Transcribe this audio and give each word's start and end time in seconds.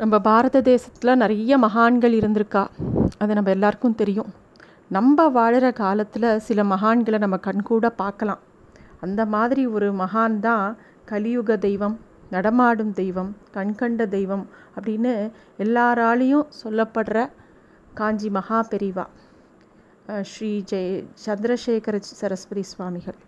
நம்ம 0.00 0.18
பாரத 0.26 0.58
தேசத்தில் 0.68 1.18
நிறைய 1.22 1.52
மகான்கள் 1.64 2.14
இருந்திருக்கா. 2.18 2.62
அது 3.22 3.32
நம்ம 3.38 3.50
எல்லாருக்கும் 3.50 3.96
தெரியும். 4.02 4.30
நம்ம 4.96 5.26
வாழ்கிற 5.34 5.66
காலத்தில் 5.80 6.26
சில 6.46 6.62
மகான்களை 6.70 7.18
நம்ம 7.24 7.38
கண்கூட 7.46 7.88
பார்க்கலாம். 8.02 8.40
அந்த 9.04 9.20
மாதிரி 9.34 9.62
ஒரு 9.76 9.88
மகான் 10.02 10.38
தான் 10.46 10.66
கலியுக 11.10 11.58
தெய்வம் 11.66 11.96
நடமாடும் 12.34 12.92
தெய்வம் 13.00 13.30
கண்கண்ட 13.56 14.08
தெய்வம் 14.16 14.44
அப்படின்னு 14.76 15.14
எல்லாராலையும் 15.64 16.46
சொல்லப்படுற 16.62 17.28
காஞ்சி 18.00 18.30
மகா 18.38 18.60
பெரிவா 18.72 19.06
ஸ்ரீ 20.32 20.52
ஜெய 20.72 20.88
சந்திரசேகர 21.26 21.98
சரஸ்வதி 22.20 22.64
சுவாமிகள். 22.72 23.18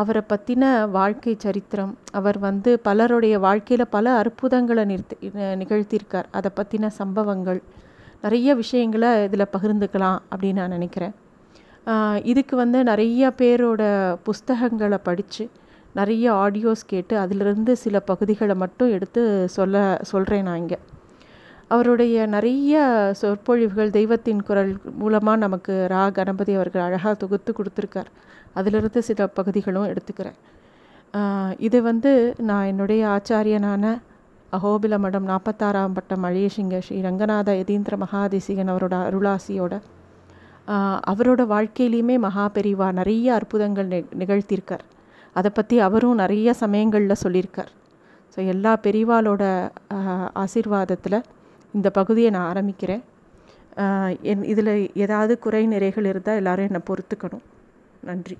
அவரை 0.00 0.22
பற்றின 0.28 0.64
வாழ்க்கை 0.90 1.32
சரித்திரம். 1.44 1.92
அவர் 2.18 2.38
வந்து 2.46 2.70
பலருடைய 2.86 3.34
வாழ்க்கையில் 3.46 3.92
பல 3.96 4.14
அற்புதங்களை 4.20 4.84
நிறுத்தி 4.90 5.30
நிகழ்த்தியிருக்கார். 5.62 6.28
அதை 6.38 6.50
பற்றின 6.58 6.90
சம்பவங்கள். 7.00 7.60
நிறைய 8.22 8.54
விஷயங்களை 8.60 9.10
இதில் 9.26 9.52
பகிர்ந்துக்கலாம் 9.56 10.18
அப்படின்னு 10.32 10.60
நான் 10.60 10.76
நினைக்கிறேன். 10.76 11.14
இதுக்கு 12.32 12.54
வந்து 12.62 12.80
நிறைய 12.90 13.32
பேரோட 13.40 13.82
புஸ்தகங்களை 14.28 14.98
படித்து 15.08 15.44
நிறைய 15.98 16.26
ஆடியோஸ் 16.42 16.84
கேட்டு 16.92 17.14
அதிலிருந்து 17.22 17.72
சில 17.84 17.96
பகுதிகளை 18.10 18.54
மட்டும் 18.62 18.92
எடுத்து 18.96 19.22
சொல்ல 19.56 19.76
சொல்கிறேன் 20.10 20.46
நான் 20.48 20.60
இங்கே. 20.64 20.78
அவருடைய 21.74 22.16
நிறைய 22.34 22.80
சொற்பொழிவுகள் 23.20 23.94
தெய்வத்தின் 23.96 24.42
குரல் 24.48 24.72
மூலமாக 25.02 25.42
நமக்கு 25.44 25.74
ரா 25.94 26.04
கணபதி 26.16 26.52
அவர்கள் 26.58 26.84
அழகாக 26.86 27.14
தொகுத்து 27.22 27.50
கொடுத்துருக்கார். 27.58 28.10
அதிலிருந்து 28.58 29.00
சில 29.08 29.26
பகுதிகளும் 29.38 29.90
எடுத்துக்கிறேன். 29.92 30.38
இது 31.66 31.78
வந்து 31.90 32.12
நான் 32.48 32.68
என்னுடைய 32.72 33.02
ஆச்சாரியனான 33.16 33.84
அகோபில 34.56 34.94
மடம் 35.04 35.26
நாற்பத்தாறாம் 35.30 35.96
பட்டம் 35.96 36.24
அழியசிங்க 36.28 36.78
ஸ்ரீ 36.86 36.96
ரங்கநாத 37.08 37.50
யதீந்திர 37.60 37.96
மகாதேசிகன் 38.04 38.72
அவரோட 38.72 38.96
அருளாசியோட. 39.08 39.74
அவரோட 41.12 41.42
வாழ்க்கையிலையுமே 41.52 42.16
மகா 42.26 42.44
பெரிவா 42.56 42.88
நிறைய 42.98 43.28
அற்புதங்கள் 43.38 43.88
நி 43.92 44.00
நிகழ்த்தியிருக்கார். 44.22 44.84
அதை 45.36 45.50
பற்றி 45.58 45.76
அவரும் 45.86 46.20
நிறைய 46.22 46.48
சமயங்களில் 46.62 47.22
சொல்லியிருக்கார். 47.24 47.72
ஸோ 48.34 48.38
எல்லா 48.52 48.72
பெரிவாலோட 48.86 49.44
ஆசீர்வாதத்தில் 50.42 51.18
இந்த 51.74 51.90
பகுதியை 51.90 52.30
நான் 52.30 52.50
ஆரம்பிக்கிறேன். 52.52 53.02
என் 54.22 54.44
இதில் 54.52 54.74
ஏதாவது 54.94 55.38
குறை 55.38 55.62
நிறைகள் 55.66 56.06
இருந்தால் 56.06 56.36
எல்லாரும் 56.36 56.68
என்னை 56.68 56.80
பொறுத்துக்கணும். 56.88 57.44
நன்றி. 58.04 58.36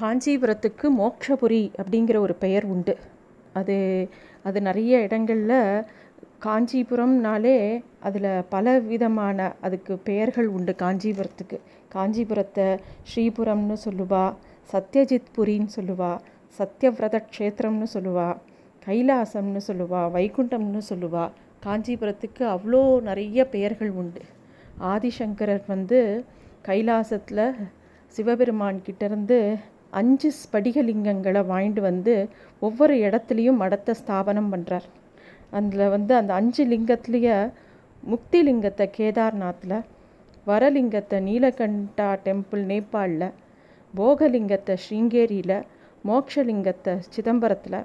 காஞ்சிபுரத்துக்கு 0.00 0.86
மோக்ஷபுரி 1.00 1.62
அப்படிங்கிற 1.80 2.16
ஒரு 2.18 2.34
பெயர் 2.34 2.64
உண்டு. 2.64 2.94
அது 3.52 3.76
அது 4.42 4.58
நிறைய 4.62 5.00
இடங்களில் 5.00 5.84
காஞ்சிபுரம்னாலே 6.44 7.82
அதில் 8.00 8.30
பல 8.48 8.78
விதமான 8.78 9.54
அதுக்கு 9.60 9.92
பெயர்கள் 9.98 10.46
உண்டு 10.46 10.74
காஞ்சிபுரத்துக்கு. 10.82 11.58
காஞ்சிபுரத்தை 11.94 12.66
ஸ்ரீபுரம்னு 13.10 13.76
சொல்லுவா 13.84 14.24
சத்யஜித் 14.72 15.32
புரின்னு 15.36 15.72
சொல்லுவா 15.76 16.12
சத்யவிரத 16.58 17.16
க்ஷேத்திரம்னு 17.32 17.86
சொல்லுவா 17.94 18.28
கைலாசம்னு 18.86 19.60
சொல்லுவா 19.68 20.02
வைகுண்டம்னு 20.14 20.80
சொல்லுவா 20.90 21.24
காஞ்சிபுரத்துக்கு 21.66 22.42
அவ்வளோ 22.54 22.82
நிறைய 23.00 23.38
பெயர்கள் 23.54 23.92
உண்டு. 24.00 24.22
ஆதிசங்கரர் 24.92 25.64
வந்து 25.68 25.98
கைலாசத்தில் 26.68 27.46
சிவபெருமான் 28.14 28.78
கிட்டேருந்து 28.86 29.38
அஞ்சு 29.90 30.28
ஸ்படிகலிங்கங்களை 30.38 31.42
வாங்கிட்டு 31.50 31.80
வந்து 31.80 32.14
ஒவ்வொரு 32.60 32.94
இடத்துலையும் 33.06 33.60
மடத்தை 33.62 33.92
ஸ்தாபனம் 33.94 34.50
பண்ணுறார் 34.52 34.86
அதில் 35.50 35.92
வந்து 35.94 36.12
அந்த 36.14 36.32
அஞ்சு 36.34 36.62
லிங்கத்துலேயே 36.64 37.36
முக்தி 38.02 38.38
லிங்கத்தை 38.42 38.86
கேதார்நாத்தில் 38.98 39.76
வரலிங்கத்தை 40.46 41.18
நீலகண்டா 41.28 42.08
டெம்பிள் 42.26 42.62
நேபாளில் 42.64 43.28
போகலிங்கத்தை 43.94 44.74
ஸ்ரீங்கேரியில் 44.76 45.58
மோக்ஷலிங்கத்தை 46.04 46.94
சிதம்பரத்தில் 47.14 47.78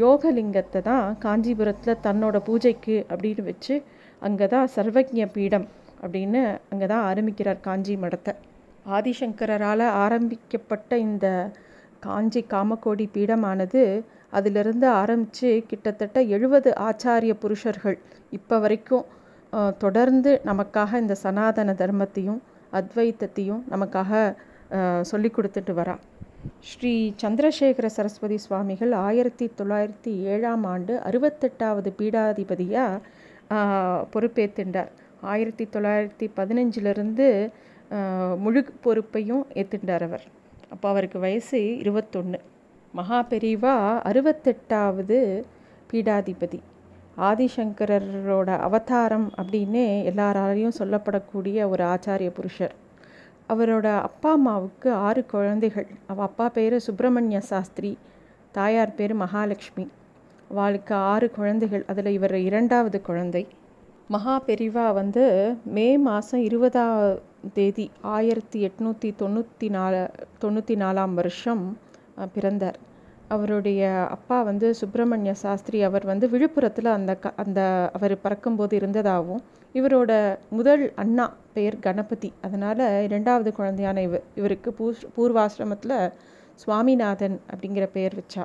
யோகலிங்கத்தை 0.00 0.80
தான் 0.88 1.06
காஞ்சிபுரத்தில் 1.24 2.02
தன்னோட 2.06 2.36
பூஜைக்கு 2.48 2.96
அப்படின்னு 3.10 3.42
வச்சு 3.48 3.74
அங்கே 4.22 4.46
தான் 4.54 4.68
சர்வஜ்ஞ 4.74 5.24
பீடம் 5.36 5.66
அப்படின்னு 6.02 6.42
அங்கே 6.72 6.86
தான் 6.92 7.04
ஆரம்பிக்கிறார் 7.10 7.60
காஞ்சி 7.66 7.94
மடத்தை. 8.04 8.32
ஆதிசங்கரால் 8.96 9.86
ஆரம்பிக்கப்பட்ட 10.04 10.92
இந்த 11.06 11.26
காஞ்சி 12.00 12.40
காமக்கோடி 12.52 13.06
பீடமானது 13.16 13.82
அதிலிருந்து 14.32 14.86
ஆரம்பித்து 15.00 15.50
கிட்டத்தட்ட 15.70 16.20
எழுபது 16.36 16.70
ஆச்சாரிய 16.88 17.34
புருஷர்கள் 17.42 17.98
இப்போ 18.30 18.56
வரைக்கும் 18.58 19.04
தொடர்ந்து 19.78 20.30
நமக்காக 20.50 21.00
இந்த 21.02 21.14
சனாதன 21.24 21.74
தர்மத்தையும் 21.82 22.40
அத்வைத்தத்தையும் 22.72 23.62
நமக்காக 23.72 24.10
சொல்லி 25.10 25.30
கொடுத்துட்டு 25.36 25.72
வரா. 25.80 25.94
ஸ்ரீ 26.70 26.92
சந்திரசேகர 27.22 27.86
சரஸ்வதி 27.86 28.36
சுவாமிகள் 28.36 28.92
ஆயிரத்தி 28.92 29.46
தொள்ளாயிரத்தி 29.58 30.12
ஏழாம் 30.32 30.64
ஆண்டு 30.64 30.94
அறுபத்தெட்டாவது 31.08 31.90
பீடாதிபதியாக 31.98 33.00
பொறுப்பேற்றுண்டார் 34.14 34.90
ஆயிரத்தி 35.32 35.64
தொள்ளாயிரத்தி 35.74 36.26
பதினஞ்சிலிருந்து 36.36 37.28
முழு 38.44 38.62
பொறுப்பையும் 38.80 39.44
ஏற்றுண்டார் 39.54 40.04
அவர். 40.08 40.24
அப்போ 40.70 40.86
அவருக்கு 40.88 41.18
வயசு 41.18 41.60
இருபத்தொன்று 41.76 42.40
மகா 42.92 43.18
பெரிவா 43.30 43.74
அறுபத்தெட்டாவது 44.10 45.18
பீடாதிபதி. 45.90 46.60
ஆதிசங்கரரோட 47.28 48.50
அவதாரம் 48.68 49.28
அப்படின்னே 49.40 49.88
எல்லாராலையும் 50.10 50.78
சொல்லப்படக்கூடிய 50.78 51.68
ஒரு 51.68 51.84
ஆச்சாரிய 51.84 52.30
புருஷர். 52.38 52.74
அவரோட 53.52 53.86
அப்பா 54.08 54.30
அம்மாவுக்கு 54.38 54.88
ஆறு 55.06 55.22
குழந்தைகள். 55.32 55.88
அவள் 56.10 56.26
அப்பா 56.28 56.46
பேர் 56.56 56.76
சுப்பிரமணிய 56.86 57.38
சாஸ்திரி 57.50 57.90
தாயார் 58.54 58.96
பேர் 58.98 59.14
மகாலட்சுமி. 59.22 59.86
அவளுக்கு 60.50 60.94
ஆறு 61.12 61.26
குழந்தைகள் 61.38 61.84
அதில் 61.90 62.14
இவர் 62.18 62.36
இரண்டாவது 62.48 62.98
குழந்தை. 63.08 63.42
மகா 64.14 64.34
பெரிவா 64.46 64.86
வந்து 65.00 65.24
மே 65.76 65.88
மாதம் 66.06 66.42
இருபதாம் 66.48 66.96
தேதி 67.56 67.86
ஆயிரத்தி 68.14 68.58
எட்நூற்றி 68.68 69.08
தொண்ணூற்றி 69.20 69.68
நாலு 69.76 70.00
தொண்ணூற்றி 70.42 70.74
நாலாம் 70.82 71.14
வருஷம் 71.20 71.62
பிறந்தார். 72.34 72.78
அவருடைய 73.34 73.82
அப்பா 74.16 74.38
வந்து 74.48 74.68
சுப்பிரமணிய 74.80 75.32
சாஸ்திரி. 75.44 75.78
அவர் 75.88 76.04
வந்து 76.10 76.26
விழுப்புரத்தில் 76.34 76.90
அந்த 76.98 77.12
க 77.22 77.32
அந்த 77.44 77.60
அவர் 77.96 78.14
பறக்கும்போது 78.24 78.74
இருந்ததாகவும் 78.80 79.42
இவரோட 79.74 80.12
முதல் 80.58 80.84
அண்ணா 81.02 81.26
பெயர் 81.56 81.76
கணபதி. 81.86 82.30
அதனால் 82.46 82.82
இரண்டாவது 83.06 83.50
குழந்தையான 83.58 84.02
இவர் 84.08 84.24
இவருக்கு 84.40 84.70
பூர் 84.78 85.06
பூர்வாசிரமத்தில் 85.16 85.96
சுவாமிநாதன் 86.62 87.36
அப்படிங்கிற 87.50 87.86
பெயர் 87.96 88.16
வச்சா. 88.20 88.44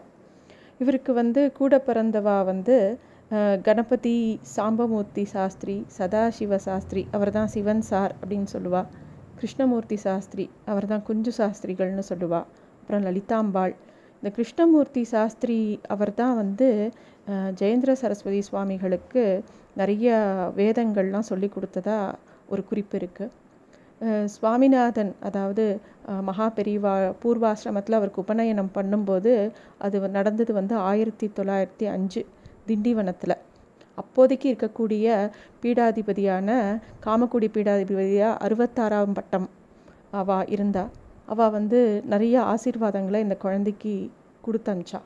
இவருக்கு 0.81 1.11
வந்து 1.21 1.41
கூட 1.59 1.73
பிறந்தவா 1.87 2.37
வந்து 2.51 2.77
கணபதி 3.67 4.17
சாம்பமூர்த்தி 4.55 5.23
சாஸ்திரி 5.33 5.75
சதாசிவ 5.97 6.59
சாஸ்திரி 6.67 7.01
அவர் 7.15 7.31
தான் 7.37 7.51
சிவன் 7.55 7.83
சார் 7.91 8.13
அப்படின்னு 8.19 8.49
சொல்லுவா. 8.55 8.83
கிருஷ்ணமூர்த்தி 9.39 9.97
சாஸ்திரி 10.05 10.45
அவர் 10.71 10.87
தான் 10.91 11.03
குஞ்சு 11.09 11.31
சாஸ்திரிகள்னு 11.39 12.05
சொல்லுவா. 12.11 12.41
அப்புறம் 12.79 13.03
லலிதாம்பாள். 13.07 13.73
இந்த 14.19 14.29
கிருஷ்ணமூர்த்தி 14.37 15.03
சாஸ்திரி 15.13 15.57
அவர் 15.93 16.11
தான் 16.21 16.35
வந்து 16.41 16.67
ஜெயந்திர 17.59 17.59
ஜெயேந்திர 17.59 17.91
சரஸ்வதி 18.01 18.39
சுவாமிகளுக்கு 18.47 19.23
நிறைய 19.79 20.07
வேதங்கள்லாம் 20.59 21.27
சொல்லி 21.31 21.47
கொடுத்ததா 21.55 21.97
ஒரு 22.53 22.61
குறிப்பு 22.69 22.95
இருக்குது 22.99 23.33
சுவாமிநாதன் 24.33 25.11
அதாவது 25.27 25.63
மகா 26.27 26.47
பெரிவா 26.57 26.93
பூர்வாசிரமத்தில் 27.21 27.97
அவருக்கு 27.99 28.23
உபநயனம் 28.25 28.75
பண்ணும்போது 28.75 29.31
அது 29.85 29.99
நடந்தது 30.17 30.51
வந்து 30.59 30.75
ஆயிரத்தி 30.89 31.27
தொள்ளாயிரத்தி 31.37 31.85
அஞ்சு 31.95 32.21
திண்டிவனத்தில். 32.69 33.35
அப்போதைக்கு 34.01 34.47
இருக்கக்கூடிய 34.51 35.07
பீடாதிபதியான 35.63 36.49
காமக்குடி 37.05 37.47
பீடாதிபதியாக 37.55 38.39
அறுபத்தாறாம் 38.45 39.15
பட்டம் 39.19 39.47
அவா 40.21 40.39
இருந்தா. 40.55 40.83
அவள் 41.33 41.53
வந்து 41.57 41.79
நிறைய 42.13 42.35
ஆசீர்வாதங்களை 42.53 43.21
இந்த 43.25 43.37
குழந்தைக்கு 43.45 43.93
கொடுத்தனுச்சா 44.47 44.99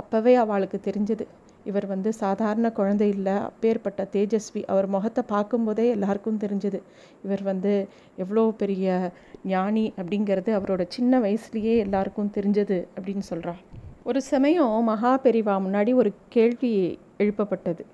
அப்போவே 0.00 0.32
அவளுக்கு 0.44 0.78
தெரிஞ்சது. 0.86 1.24
இவர் 1.66 1.86
வந்து 1.86 2.10
சாதாரண 2.12 2.66
குழந்தை 2.70 3.08
இல்லை 3.08 3.34
அப்பேற்பட்ட 3.42 4.02
தேஜஸ்வி 4.12 4.62
அவர் 4.64 4.86
முகத்தை 4.86 5.22
பார்க்கும்போதே 5.28 5.86
எல்லாருக்கும் 5.90 6.40
தெரிஞ்சது 6.40 6.80
இவர் 7.22 7.42
வந்து 7.42 7.72
எவ்வளோ 8.16 8.44
பெரிய 8.56 8.86
ஞானி 9.46 9.86
அப்படிங்கிறது 9.96 10.52
அவரோட 10.52 10.84
சின்ன 10.88 11.20
வயசுலேயே 11.20 11.74
எல்லாருக்கும் 11.78 12.34
தெரிஞ்சது 12.34 12.78
அப்படின்னு 12.96 13.24
சொல்கிறார் 13.26 13.62
ஒரு 14.02 14.20
சமயம் 14.22 14.74
மகா 14.84 15.12
பெரிவா 15.24 15.54
முன்னாடி 15.62 15.92
ஒரு 15.94 16.10
கேள்வி 16.28 16.72
எழுப்பப்பட்டது 17.18 17.84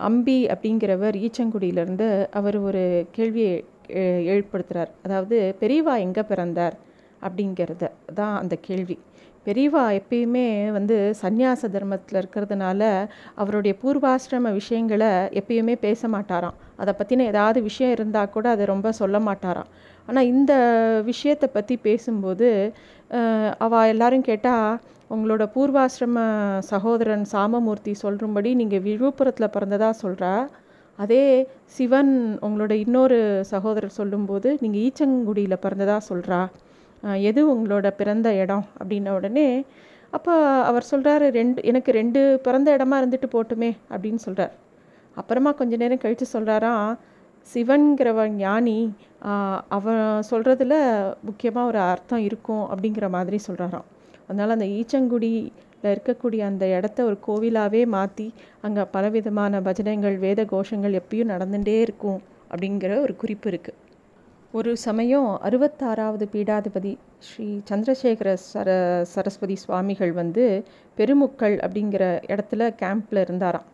அம்பி 0.00 0.38
அப்படிங்கிறவர் 0.46 1.16
ஈச்சங்குடியிலேருந்து 1.20 2.06
அவர் 2.30 2.56
ஒரு 2.60 2.82
கேள்வியை 3.10 3.54
எழுப்படுத்துகிறார் 4.26 4.30
ஏற்படுத்துகிறார் 4.30 4.90
அதாவது 5.02 5.36
பெரியவா 5.60 5.94
எங்கே 5.98 6.22
பிறந்தார் 6.22 6.76
அப்படிங்கிறத 7.22 7.86
தான் 8.14 8.36
அந்த 8.36 8.54
கேள்வி 8.60 8.96
பெரியவா 9.46 9.82
எப்பயுமே 9.98 10.46
வந்து 10.76 10.96
சந்நியாச 11.22 11.68
தர்மத்தில் 11.74 12.18
இருக்கிறதுனால 12.20 12.80
அவருடைய 13.42 13.72
பூர்வாசிரம 13.82 14.52
விஷயங்களை 14.58 15.10
எப்பயுமே 15.40 15.74
பேச 15.86 16.08
மாட்டாராம். 16.14 16.56
அதை 16.82 16.92
பற்றின 16.98 17.26
ஏதாவது 17.32 17.58
விஷயம் 17.68 17.94
இருந்தால் 17.96 18.32
கூட 18.34 18.46
அதை 18.54 18.64
ரொம்ப 18.72 18.92
சொல்ல 19.00 19.16
மாட்டாராம். 19.28 19.70
ஆனால் 20.08 20.28
இந்த 20.32 20.52
விஷயத்தை 21.10 21.48
பற்றி 21.48 21.74
பேசும்போது 21.86 22.48
அவள் 23.66 23.90
எல்லாரும் 23.94 24.28
கேட்டால் 24.30 24.78
உங்களோட 25.14 25.44
பூர்வாசிரம 25.54 26.18
சகோதரன் 26.72 27.24
சாமமூர்த்தி 27.32 27.92
சொல்லும்படி 28.04 28.50
நீங்கள் 28.60 28.84
விழுப்புரத்தில் 28.88 29.54
பிறந்ததாக 29.54 29.94
சொல்கிறா 30.04 30.34
அதே 30.98 31.24
சிவன் 31.76 32.12
உங்களோட 32.46 32.72
இன்னொரு 32.84 33.18
சகோதரர் 33.52 33.98
சொல்லும்போது 34.00 34.48
நீங்கள் 34.62 34.82
ஈச்சங்குடியில் 34.86 35.62
பிறந்ததாக 35.64 36.02
சொல்கிறா 36.10 36.40
எது 37.22 37.40
உங்களோட 37.54 37.88
பிறந்த 37.96 38.28
இடம் 38.34 38.64
அப்படின்ன 38.78 39.12
உடனே 39.12 39.46
அப்போ 40.12 40.32
அவர் 40.64 40.90
சொல்கிறாரு 40.90 41.26
ரெண்டு 41.30 41.60
எனக்கு 41.62 41.90
ரெண்டு 41.92 42.20
பிறந்த 42.42 42.68
இடமா 42.76 42.96
இருந்துட்டு 42.98 43.28
போட்டுமே 43.28 43.70
அப்படின்னு 43.90 44.20
சொல்கிறார் 44.24 44.54
அப்புறமா 45.16 45.50
கொஞ்ச 45.54 45.74
நேரம் 45.76 46.02
கழித்து 46.02 46.26
சொல்கிறாராம் 46.32 46.90
சிவன்கிறவ 47.46 48.26
ஞானி 48.34 48.78
அவன் 49.68 50.02
சொல்கிறதுல 50.30 50.74
முக்கியமாக 51.20 51.68
ஒரு 51.68 51.80
அர்த்தம் 51.84 52.24
இருக்கும் 52.24 52.64
அப்படிங்கிற 52.64 53.08
மாதிரி 53.08 53.38
சொல்கிறாராம் 53.46 53.86
அதனால் 54.26 54.54
அந்த 54.54 54.66
ஈச்சங்குடியில் 54.72 55.50
இருக்கக்கூடிய 55.90 56.40
அந்த 56.42 56.64
இடத்த 56.68 57.04
ஒரு 57.04 57.16
கோவிலாகவே 57.26 57.82
மாற்றி 57.86 58.26
அங்கே 58.60 58.90
பலவிதமான 58.90 59.60
பஜனைகள் 59.60 60.18
வேத 60.18 60.44
கோஷங்கள் 60.44 60.98
எப்பயும் 61.00 61.32
நடந்துகிட்டே 61.34 61.78
இருக்கும் 61.80 62.20
அப்படிங்கிற 62.50 62.92
ஒரு 63.00 63.14
குறிப்பு 63.16 63.48
இருக்குது 63.50 63.78
ஒரு 64.58 64.70
சமயம் 64.84 65.26
அறுபத்தாறாவது 65.46 66.24
பீடாதிபதி 66.32 66.92
ஸ்ரீ 67.26 67.44
சந்திரசேகர 67.68 68.30
சர 68.44 68.70
சரஸ்வதி 69.10 69.56
சுவாமிகள் 69.62 70.12
வந்து 70.18 70.44
பெருமுக்கள் 70.98 71.54
அப்படிங்கிற 71.64 72.04
இடத்துல 72.32 72.68
கேம்பில் 72.80 73.20
இருந்தாராம். 73.24 73.66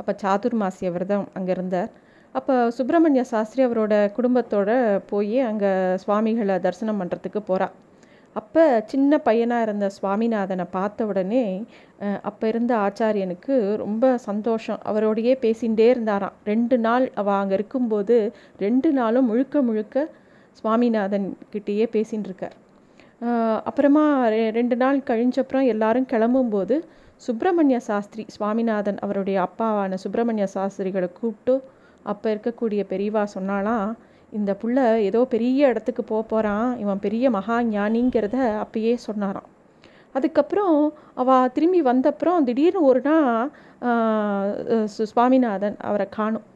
அப்போ 0.00 0.12
சாதுர்மாசிய 0.22 0.90
விரதம் 0.94 1.26
அங்கே 1.38 1.52
இருந்தார். 1.56 1.90
அப்போ 2.34 2.54
சுப்பிரமணிய 2.76 3.24
சாஸ்திரி 3.32 3.62
அவரோட 3.66 3.94
குடும்பத்தோட 4.18 4.70
போய் 5.10 5.38
அங்கே 5.50 5.72
சுவாமிகளை 6.04 6.56
தரிசனம் 6.66 7.02
பண்ணுறதுக்கு 7.02 7.42
போகிறார் 7.50 7.74
அப்போ 8.36 8.64
சின்ன 8.90 9.18
பையனாக 9.26 9.64
இருந்த 9.66 9.86
சுவாமிநாதனை 9.96 10.66
பார்த்த 10.76 11.06
உடனே 11.10 11.44
அப்போ 12.28 12.44
இருந்த 12.52 12.72
ஆச்சாரியனுக்கு 12.86 13.54
ரொம்ப 13.84 14.04
சந்தோஷம். 14.28 14.80
அவரோடையே 14.90 15.34
பேசிகிட்டே 15.44 15.86
இருந்தாராம். 15.94 16.36
ரெண்டு 16.52 16.76
நாள் 16.86 17.06
அவள் 17.22 17.40
அங்கே 17.42 17.56
இருக்கும்போது 17.58 18.16
ரெண்டு 18.66 18.90
நாளும் 19.00 19.30
முழுக்க 19.32 19.62
முழுக்க 19.68 20.08
சுவாமிநாதன் 20.52 21.26
கிட்டேயே 21.52 21.86
பேசின்னு 21.94 22.28
இருக்கார் 22.30 22.56
அப்புறமா 23.68 24.04
ரெண்டு 24.58 24.76
நாள் 24.76 24.98
கழிஞ்சப்புறம் 25.10 25.66
எல்லாரும் 25.66 26.10
கிளம்பும்போது 26.12 26.76
சுப்பிரமணிய 27.16 27.78
சாஸ்திரி 27.80 28.24
சுவாமிநாதன் 28.28 28.98
அவருடைய 28.98 29.36
அப்பாவான 29.46 29.98
சுப்பிரமணிய 30.04 30.46
சாஸ்திரிகளை 30.54 31.08
கூப்பிட்டு 31.20 31.54
அப்போ 32.02 32.26
இருக்கக்கூடிய 32.34 32.82
பெரியவா 32.92 33.22
சொன்னாலாம் 33.36 33.90
இந்த 34.30 34.50
புள்ள 34.60 34.78
ஏதோ 35.08 35.20
பெரிய 35.24 35.68
இடத்துக்கு 35.68 36.02
போக 36.04 36.22
போகிறான் 36.22 36.68
இவன் 36.78 37.02
பெரிய 37.06 37.24
மகா 37.30 37.56
ஞானிங்கிறத 37.74 38.36
அப்பயே 38.64 38.94
சொன்னாராம். 39.08 39.48
அதுக்கப்புறம் 40.12 40.76
அவள் 41.20 41.52
திரும்பி 41.52 41.80
வந்தப்புறம் 41.82 42.46
திடீர்னு 42.48 42.80
ஒரு 42.90 43.00
நாள் 43.00 43.50
சுவாமிநாதன் 45.10 45.76
அவரை 45.88 46.06
காணும். 46.18 46.46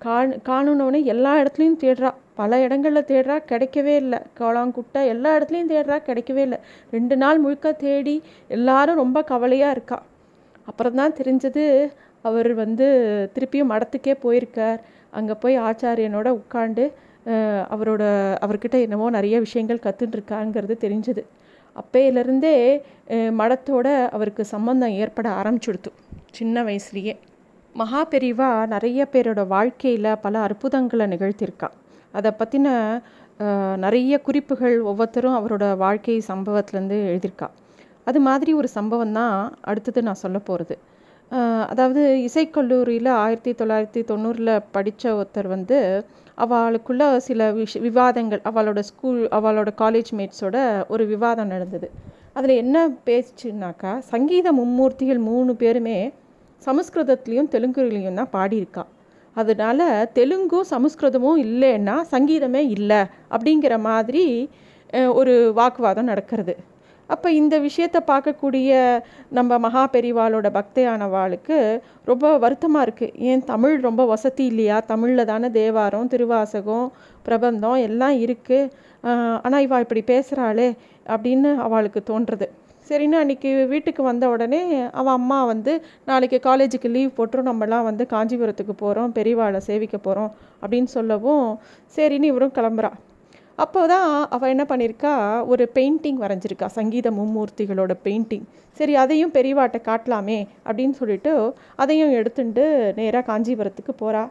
காண் 0.00 0.34
காணுனவுடனே 0.48 1.00
எல்லா 1.04 1.32
இடத்துலையும் 1.42 1.80
தேடுறா. 1.84 2.10
பல 2.40 2.60
இடங்களில் 2.64 3.08
தேடுறா 3.10 3.36
கிடைக்கவே 3.50 3.94
இல்லை. 4.02 4.20
கோலாங்குட்டை 4.40 5.02
எல்லா 5.14 5.30
இடத்துலையும் 5.36 5.72
தேடுறா 5.72 5.98
கிடைக்கவே 6.08 6.42
இல்லை. 6.48 6.58
ரெண்டு 6.96 7.16
நாள் 7.22 7.42
முழுக்க 7.44 7.72
தேடி 7.84 8.16
எல்லாரும் 8.56 9.00
ரொம்ப 9.02 9.18
கவலையாக 9.32 9.76
இருக்கா. 9.76 9.98
அப்புறம் 10.70 10.98
தான் 11.00 11.18
தெரிஞ்சது 11.20 11.64
அவர் 12.28 12.50
வந்து 12.62 12.86
திருப்பியும் 13.34 13.70
மடத்துக்கே 13.72 14.14
போயிருக்கார். 14.24 14.80
அங்கே 15.18 15.34
போய் 15.42 15.56
ஆச்சாரியனோட 15.68 16.28
உட்காண்டு 16.40 16.84
அவரோட 17.74 18.02
அவர்கிட்ட 18.44 18.76
என்னமோ 18.84 19.06
நிறைய 19.16 19.36
விஷயங்கள் 19.46 19.84
கற்றுட்டுருக்காங்கிறது 19.86 20.74
தெரிஞ்சது. 20.84 21.22
அப்பையிலேருந்தே 21.80 22.54
மடத்தோட 23.40 23.88
அவருக்கு 24.16 24.42
சம்பந்தம் 24.52 24.94
ஏற்பட 25.02 25.28
ஆரம்பிச்சுடுத்து 25.40 25.90
சின்ன 26.38 26.62
வயசுலேயே. 26.68 27.14
மகா 27.80 28.00
பெரிவா 28.12 28.48
நிறைய 28.74 29.00
பேரோட 29.12 29.40
வாழ்க்கையில் 29.54 30.10
பல 30.24 30.34
அற்புதங்களை 30.46 31.06
நிகழ்த்தியிருக்கா. 31.12 31.68
அதை 32.14 32.30
பற்றின 32.40 32.68
நிறைய 33.84 34.14
குறிப்புகள் 34.26 34.76
ஒவ்வொருத்தரும் 34.90 35.36
அவரோட 35.38 35.64
வாழ்க்கை 35.82 36.16
சம்பவத்துலேருந்து 36.28 36.98
எழுதியிருக்கா. 37.10 37.48
அது 38.08 38.18
மாதிரி 38.28 38.50
ஒரு 38.60 38.68
சம்பவம் 38.78 39.16
தான் 39.18 39.36
அடுத்தது 39.70 40.00
நான் 40.08 40.22
சொல்ல 40.24 40.38
போகிறது 40.48 40.76
அதாவது 41.72 42.02
இசைக்கல்லூரியில் 42.28 43.10
ஆயிரத்தி 43.24 43.52
தொள்ளாயிரத்தி 43.60 44.00
தொண்ணூறில் 44.10 44.52
படித்த 44.74 45.12
ஒருத்தர் 45.18 45.48
வந்து 45.54 45.78
அவளுக்குள்ள 46.44 47.04
சில 47.26 47.50
விஷ 47.58 47.80
விவாதங்கள் 47.86 48.42
அவளோட 48.50 48.80
ஸ்கூல் 48.90 49.20
அவளோட 49.38 49.70
காலேஜ் 49.82 50.10
மேட்ஸோட 50.18 50.56
ஒரு 50.92 51.04
விவாதம் 51.06 51.52
நடந்தது. 51.54 51.88
அதில் 52.38 52.60
என்ன 52.62 52.76
பேச்சுனாக்கா 53.06 53.92
சங்கீத 54.12 54.48
மும்மூர்த்திகள் 54.52 55.20
மூணு 55.30 55.54
பேருமே 55.62 55.98
சமஸ்கிருதத்துலேயும் 56.62 57.52
தெலுங்குலேயும் 57.54 58.20
தான் 58.20 58.34
பாடியிருக்கா. 58.36 58.84
அதனால் 59.40 59.86
தெலுங்கும் 60.18 60.70
சமஸ்கிருதமும் 60.72 61.40
இல்லைன்னா 61.46 61.96
சங்கீதமே 62.14 62.62
இல்லை 62.76 63.00
அப்படிங்கிற 63.34 63.74
மாதிரி 63.88 64.24
ஒரு 65.20 65.34
வாக்குவாதம் 65.58 66.10
நடக்கிறது. 66.12 66.54
அப்போ 67.10 67.28
இந்த 67.38 67.54
விஷயத்தை 67.64 68.00
பார்க்கக்கூடிய 68.10 68.70
நம்ம 69.36 69.58
மகா 69.64 69.82
பெரிவாளோட 69.94 70.48
பக்தையானவாளுக்கு 70.56 71.56
ரொம்ப 72.10 72.26
வருத்தமாக 72.44 72.84
இருக்குது 72.86 73.16
ஏன் 73.30 73.42
தமிழ் 73.52 73.74
ரொம்ப 73.86 74.02
வசதி 74.12 74.44
இல்லையா? 74.52 74.76
தமிழில் 74.92 75.30
தானே 75.32 75.48
தேவாரம் 75.58 76.10
திருவாசகம் 76.12 76.86
பிரபந்தம் 77.26 77.80
எல்லாம் 77.88 78.16
இருக்குது 78.26 78.70
ஆனால் 79.44 79.64
இவள் 79.66 79.84
இப்படி 79.86 80.04
பேசுகிறாளே 80.12 80.68
அப்படின்னு 81.14 81.52
அவளுக்கு 81.66 82.02
தோன்றுறது. 82.10 82.48
சரின்னு 82.90 83.18
அன்றைக்கி 83.22 83.50
வீட்டுக்கு 83.66 84.02
வந்த 84.02 84.24
உடனே 84.28 84.60
அவள் 85.00 85.16
அம்மா 85.18 85.36
வந்து 85.44 85.72
நாளைக்கு 86.08 86.38
காலேஜுக்கு 86.46 86.88
லீவ் 86.94 87.10
போட்டுரும் 87.18 87.48
நம்மலாம் 87.50 87.84
வந்து 87.88 88.04
காஞ்சிபுரத்துக்கு 88.12 88.74
போகிறோம் 88.76 89.10
பெரியவாளை 89.18 89.60
சேவிக்க 89.66 89.96
போகிறோம் 89.96 90.30
அப்படின்னு 90.62 90.90
சொல்லவும் 90.94 91.44
சரின்னு 91.96 92.30
இவரும் 92.32 92.54
கிளம்புறா. 92.56 92.90
அப்போ 93.54 93.80
தான் 93.86 94.08
அவள் 94.36 94.52
என்ன 94.54 94.64
பண்ணியிருக்கா 94.68 95.12
ஒரு 95.52 95.64
பெயிண்டிங் 95.74 96.18
வரைஞ்சிருக்கா 96.22 96.68
சங்கீத 96.78 97.10
மும்மூர்த்திகளோட 97.18 97.94
பெயிண்டிங் 98.06 98.46
சரி 98.78 98.94
அதையும் 99.02 99.34
பெரியவாட்டை 99.36 99.80
காட்டலாமே 99.88 100.38
அப்படின்னு 100.68 100.96
சொல்லிட்டு 101.00 101.32
அதையும் 101.82 102.14
எடுத்துட்டு 102.20 102.64
நேராக 102.96 103.24
காஞ்சிபுரத்துக்கு 103.30 103.94
போகிறா 104.02 104.22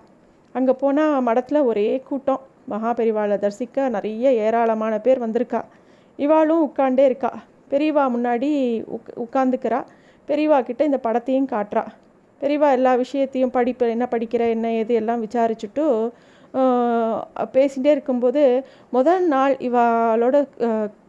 அங்கே 0.56 0.76
போனால் 0.84 1.22
மடத்தில் 1.22 1.68
ஒரே 1.72 1.90
கூட்டம். 2.10 2.42
மகா 2.66 2.92
பெரிவாளை 2.94 3.38
தரிசிக்க 3.44 3.88
நிறைய 3.90 4.32
ஏராளமான 4.48 4.94
பேர் 5.06 5.24
வந்திருக்கா. 5.26 5.62
இவாளும் 6.20 6.66
உட்காண்டே 6.68 7.06
இருக்கா. 7.12 7.32
பெரியவா 7.72 8.04
முன்னாடி 8.16 8.50
உக் 8.96 9.12
உட்காந்துக்கிறா 9.26 9.80
பெரியவா 10.30 10.58
கிட்ட 10.68 10.82
இந்த 10.90 11.00
படத்தையும் 11.06 11.52
காட்டுறா. 11.54 11.84
பெரியவா 12.42 12.68
எல்லா 12.78 12.92
விஷயத்தையும் 13.04 13.56
படிப்பு 13.56 13.86
என்ன 13.96 14.06
படிக்கிற 14.12 14.44
என்ன 14.56 14.68
ஏது 14.82 14.94
எல்லாம் 15.02 15.24
விசாரிச்சுட்டு 15.26 15.86
பேசிகிட்டே 17.56 17.90
இருக்கும்போது 17.96 18.44
முதல் 18.96 19.26
நாள் 19.34 19.56
இவாளோட 19.68 20.36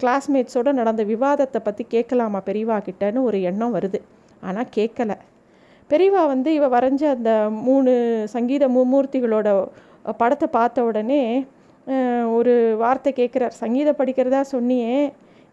கிளாஸ்மேட்ஸோடு 0.00 0.73
நடந்த 0.81 1.02
விவாதத்தை 1.12 1.61
பற்றி 1.69 1.85
கேட்கலாமா 1.95 2.40
பெரியவா 2.49 2.76
கிட்டன்னு 2.88 3.21
ஒரு 3.29 3.38
எண்ணம் 3.50 3.76
வருது. 3.76 4.00
ஆனால் 4.49 4.69
கேட்கல. 4.76 5.12
பெரியவா 5.90 6.23
வந்து 6.33 6.50
இவ 6.59 6.67
வரைஞ்ச 6.75 7.02
அந்த 7.17 7.31
மூணு 7.69 7.93
சங்கீத 8.35 8.64
மும்மூர்த்திகளோட 8.76 9.49
படத்தை 10.21 10.49
பார்த்த 10.59 10.85
உடனே 10.88 11.23
ஒரு 12.37 12.55
வார்த்தை 12.83 13.11
கேட்குறார். 13.21 13.55
சங்கீதம் 13.62 13.99
படிக்கிறதா 14.00 14.43
சொன்னியே 14.55 14.95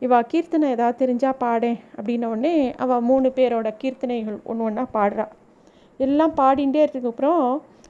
இவா 0.02 0.20
கீர்த்தனை 0.32 0.68
ஏதாவது 0.76 1.02
தெரிஞ்சால் 1.04 1.40
பாடேன் 1.40 1.78
அப்படின்ன 1.98 2.30
உடனே 2.34 2.56
அவள் 2.84 3.06
மூணு 3.10 3.28
பேரோட 3.38 3.70
கீர்த்தனைகள் 3.82 4.38
ஒன்று 4.44 4.66
ஒன்றா 4.68 4.84
பாடுறா. 4.98 5.26
எல்லாம் 6.00 6.34
பாடிண்டே 6.40 6.82
இருந்ததுக்கப்புறம் 6.84 7.44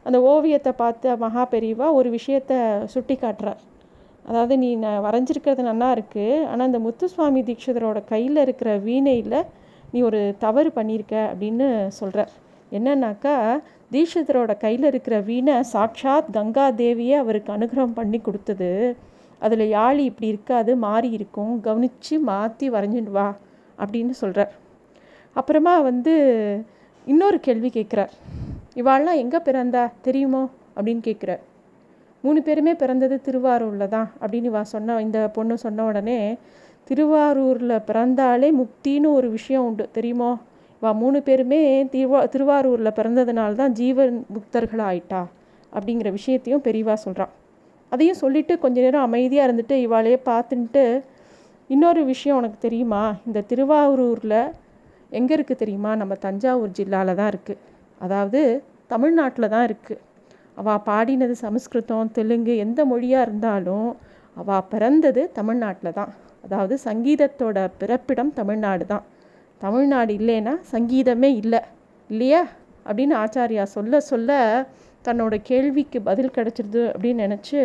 அந்த 0.03 0.17
ஓவியத்தை 0.31 0.71
பார்த்த 0.81 1.15
மகா 1.23 1.43
பெரியவா 1.53 1.87
ஒரு 1.93 2.09
விஷயத்த 2.09 2.53
சுட்டி 2.93 3.15
காட்டுறார் 3.15 3.61
அதாவது 4.25 4.53
நீ 4.57 4.69
நான் 4.75 5.03
வரைஞ்சிருக்கிறது 5.05 5.63
நல்லா 5.69 5.89
இருக்குது 5.95 6.43
ஆனால் 6.45 6.69
இந்த 6.69 6.79
முத்துசுவாமி 6.85 7.41
தீட்சிதரோட 7.49 7.99
கையில் 8.03 8.43
இருக்கிற 8.45 8.69
வீணையில் 8.87 9.39
நீ 9.91 9.99
ஒரு 10.01 10.21
தவறு 10.39 10.69
பண்ணியிருக்க 10.75 11.15
அப்படின்னு 11.31 11.67
சொல்கிறார் 11.99 12.31
என்னன்னாக்கா 12.71 13.35
தீட்சிதரோட 13.91 14.53
கையில் 14.57 14.87
இருக்கிற 14.91 15.17
வீணை 15.21 15.55
சாட்சாத் 15.73 16.33
கங்கா 16.37 16.65
தேவியை 16.81 17.17
அவருக்கு 17.23 17.51
அனுகிரகம் 17.57 17.97
பண்ணி 17.99 18.19
கொடுத்தது. 18.21 18.71
அதில் 19.39 19.71
யாழி 19.71 19.97
இப்படி 19.97 20.27
இருக்காது 20.27 20.75
மாறி 20.75 21.09
இருக்கும் 21.11 21.61
கவனித்து 21.61 22.19
மாற்றி 22.19 22.69
வரைஞ்சிட்டு 22.69 23.11
வா 23.11 23.27
அப்படின்னு 23.79 24.09
சொல்கிறார் 24.09 24.53
அப்புறமா 25.35 25.79
வந்து 25.79 26.13
இன்னொரு 27.07 27.39
கேள்வி 27.39 27.69
கேட்குறார். 27.69 28.09
இவாள்லாம் 28.75 29.15
எங்கே 29.15 29.37
பிறந்தா 29.37 29.91
தெரியுமோ? 30.01 30.49
அப்படின்னு 30.75 31.01
கேட்குற 31.03 31.39
மூணு 32.23 32.41
பேருமே 32.41 32.73
பிறந்தது 32.73 33.21
திருவாரூரில் 33.21 33.87
தான் 33.87 34.07
அப்படின்னு 34.21 34.49
இவா 34.49 34.61
சொன்ன 34.61 35.01
இந்த 35.01 35.29
பொண்ணு 35.29 35.57
சொன்ன 35.57 35.85
உடனே 35.85 36.37
திருவாரூரில் 36.83 37.83
பிறந்தாலே 37.85 38.49
முக்தின்னு 38.51 39.09
ஒரு 39.13 39.29
விஷயம் 39.29 39.65
உண்டு 39.65 39.89
தெரியுமோ? 39.91 40.31
வா 40.81 40.91
மூணு 40.91 41.21
பேருமே 41.21 41.61
திருவா 41.85 42.25
திருவாரூரில் 42.25 42.95
பிறந்ததுனால 42.95 43.53
தான் 43.53 43.71
ஜீவன் 43.71 44.25
முக்தர்களாக 44.35 44.89
ஆயிட்டா 44.91 45.21
அப்படிங்கிற 45.73 46.11
விஷயத்தையும் 46.11 46.61
பெரியவா 46.61 46.93
சொல்கிறான் 46.93 47.33
அதையும் 47.91 48.19
சொல்லிவிட்டு 48.23 48.53
கொஞ்ச 48.63 48.77
நேரம் 48.85 49.05
அமைதியாக 49.07 49.47
இருந்துட்டு 49.47 49.75
இவாளையே 49.85 50.17
பார்த்துன்ட்டு 50.31 50.83
இன்னொரு 51.69 52.01
விஷயம் 52.11 52.37
உனக்கு 52.39 52.59
தெரியுமா? 52.65 53.03
இந்த 53.27 53.39
திருவாரூரில் 53.49 54.39
எங்கே 55.17 55.33
இருக்குது 55.37 55.61
தெரியுமா? 55.63 55.91
நம்ம 56.01 56.13
தஞ்சாவூர் 56.25 56.75
ஜில்லாவில் 56.77 57.19
தான் 57.21 57.31
இருக்குது 57.33 57.61
அதாவது 58.01 58.41
தமிழ்நாட்டில் 58.93 59.51
தான் 59.55 59.65
இருக்குது 59.69 60.03
அவள் 60.59 60.83
பாடினது 60.89 61.35
சமஸ்கிருதம் 61.45 62.13
தெலுங்கு 62.17 62.53
எந்த 62.65 62.79
மொழியாக 62.91 63.25
இருந்தாலும் 63.27 63.89
அவள் 64.37 64.67
பிறந்தது 64.71 65.21
தமிழ்நாட்டில் 65.39 65.97
தான். 65.99 66.11
அதாவது 66.45 66.73
சங்கீதத்தோட 66.87 67.57
பிறப்பிடம் 67.81 68.31
தமிழ்நாடு 68.39 68.85
தான். 68.93 69.05
தமிழ்நாடு 69.61 70.11
இல்லைன்னா 70.19 70.53
சங்கீதமே 70.73 71.29
இல்லை. 71.41 71.61
இல்லையா? 72.09 72.41
அப்படின்னு 72.87 73.15
ஆச்சாரியா 73.23 73.63
சொல்ல 73.75 73.99
சொல்ல 74.11 74.31
தன்னோட 75.07 75.35
கேள்விக்கு 75.43 76.01
பதில் 76.01 76.33
கிடச்சிருது 76.35 76.83
அப்படின்னு 76.83 77.23
நினச்சி 77.25 77.59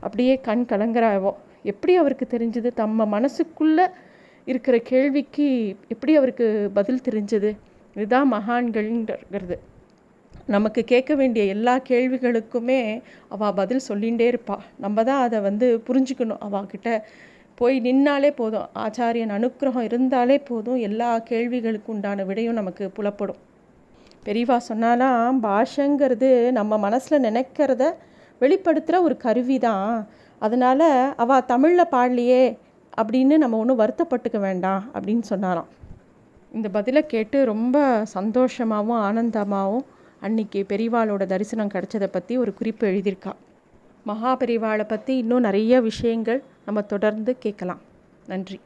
அப்படியே 0.00 0.34
கண் 0.40 0.64
கலங்குறாவோ? 0.68 1.32
எப்படி 1.62 1.94
அவருக்கு 1.96 2.26
தெரிஞ்சது? 2.30 2.68
தம்ம 2.76 3.06
மனசுக்குள்ளே 3.14 3.86
இருக்கிற 4.44 4.78
கேள்விக்கு 4.78 5.46
எப்படி 5.88 6.16
அவருக்கு 6.16 6.70
பதில் 6.74 7.00
தெரிஞ்சது? 7.10 7.50
இதுதான் 7.94 8.32
மகான்கள்ங்கிறது. 8.32 9.56
நமக்கு 10.46 10.84
கேட்க 10.84 11.14
வேண்டிய 11.14 11.44
எல்லா 11.44 11.74
கேள்விகளுக்குமே 11.88 13.02
அவள் 13.28 13.52
பதில் 13.52 13.86
சொல்லிகிட்டே 13.88 14.26
இருப்பாள் 14.26 14.64
நம்ம 14.78 15.04
தான் 15.04 15.22
அதை 15.22 15.40
வந்து 15.40 15.82
புரிஞ்சுக்கணும். 15.88 16.42
அவகிட்ட 16.46 17.02
போய் 17.54 17.76
நின்னாலே 17.80 18.30
போதும். 18.30 18.68
ஆச்சாரியன் 18.74 19.34
அனுக்கிரகம் 19.36 19.88
இருந்தாலே 19.90 20.38
போதும். 20.38 20.80
எல்லா 20.88 21.18
கேள்விகளுக்கு 21.18 21.92
உண்டான 21.92 22.24
விடையும் 22.24 22.58
நமக்கு 22.60 22.90
புலப்படும். 22.90 23.40
பெரியவா 24.28 24.56
சொன்னாலாம் 24.68 25.38
பாஷங்கிறது 25.42 26.50
நம்ம 26.50 26.78
மனசில் 26.78 27.22
நினைக்கிறத 27.22 27.84
வெளிப்படுத்துகிற 28.40 29.00
ஒரு 29.00 29.16
கருவி 29.16 29.58
தான் 29.58 30.06
அதனால் 30.38 31.14
அவள் 31.16 31.44
தமிழில் 31.44 31.90
பாடலையே 31.90 32.58
அப்படின்னு 32.98 33.36
நம்ம 33.36 33.58
ஒன்றும் 33.58 33.78
வருத்தப்பட்டுக்க 33.78 34.38
வேண்டாம் 34.40 34.82
அப்படின்னு 34.94 35.22
சொன்னாராம் 35.22 35.68
இந்த 36.52 36.68
பதிலை 36.68 37.06
கேட்டு 37.06 37.44
ரொம்ப 37.44 37.78
சந்தோஷமாகவும் 38.14 39.00
ஆனந்தமாகவும் 39.08 39.86
அன்னைக்கு 40.20 40.66
பெரிவாளோட 40.68 41.26
தரிசனம் 41.26 41.68
கிடைச்சதை 41.68 42.06
பற்றி 42.06 42.38
ஒரு 42.38 42.54
குறிப்பு 42.54 42.84
எழுதியிருக்கா. 42.88 43.32
மகா 44.04 44.36
பெரிவாளை 44.36 44.84
பற்றி 44.88 45.16
இன்னும் 45.16 45.40
நிறைய 45.40 45.80
விஷயங்கள் 45.80 46.42
நம்ம 46.64 46.80
தொடர்ந்து 46.82 47.38
கேட்கலாம். 47.38 47.80
நன்றி. 48.26 48.60